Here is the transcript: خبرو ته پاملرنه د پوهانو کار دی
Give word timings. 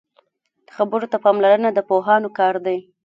خبرو 0.75 1.05
ته 1.11 1.17
پاملرنه 1.23 1.69
د 1.73 1.79
پوهانو 1.89 2.29
کار 2.39 2.55
دی 2.65 2.77